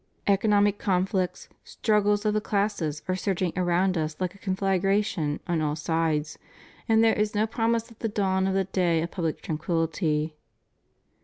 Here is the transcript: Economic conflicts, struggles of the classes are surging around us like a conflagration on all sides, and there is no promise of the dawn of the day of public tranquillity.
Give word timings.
Economic 0.25 0.79
conflicts, 0.79 1.47
struggles 1.63 2.25
of 2.25 2.33
the 2.33 2.41
classes 2.41 3.03
are 3.07 3.15
surging 3.15 3.53
around 3.55 3.95
us 3.99 4.15
like 4.19 4.33
a 4.33 4.39
conflagration 4.39 5.39
on 5.47 5.61
all 5.61 5.75
sides, 5.75 6.39
and 6.89 7.03
there 7.03 7.13
is 7.13 7.35
no 7.35 7.45
promise 7.45 7.91
of 7.91 7.99
the 7.99 8.09
dawn 8.09 8.47
of 8.47 8.55
the 8.55 8.63
day 8.63 9.03
of 9.03 9.11
public 9.11 9.43
tranquillity. 9.43 10.35